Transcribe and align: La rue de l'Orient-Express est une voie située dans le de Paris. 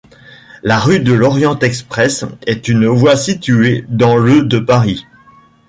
La 0.63 0.79
rue 0.79 0.99
de 0.99 1.13
l'Orient-Express 1.13 2.25
est 2.47 2.67
une 2.69 2.87
voie 2.87 3.15
située 3.15 3.85
dans 3.87 4.17
le 4.17 4.41
de 4.43 4.57
Paris. 4.57 5.05